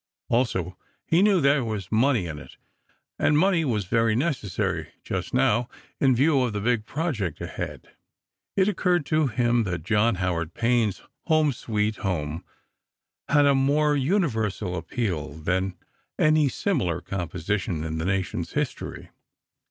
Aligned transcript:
Also, 0.29 0.75
he 1.05 1.21
knew 1.21 1.39
there 1.39 1.63
was 1.63 1.91
money 1.91 2.25
in 2.25 2.39
it, 2.39 2.57
and 3.19 3.37
money 3.37 3.63
was 3.63 3.85
very 3.85 4.15
necessary 4.15 4.89
just 5.03 5.31
now, 5.31 5.69
in 5.99 6.15
view 6.15 6.41
of 6.41 6.53
the 6.53 6.59
big 6.59 6.87
project 6.87 7.39
ahead. 7.39 7.91
It 8.55 8.67
occurred 8.67 9.05
to 9.05 9.27
him 9.27 9.63
that 9.65 9.83
John 9.83 10.15
Howard 10.15 10.55
Payne's 10.55 11.03
"Home, 11.27 11.53
Sweet 11.53 11.97
Home" 11.97 12.43
had 13.29 13.45
a 13.45 13.53
more 13.53 13.95
universal 13.95 14.75
appeal 14.75 15.33
than 15.33 15.77
any 16.17 16.49
similar 16.49 16.99
composition 17.01 17.83
in 17.83 17.99
the 17.99 18.05
nation's 18.05 18.53
history. 18.53 19.09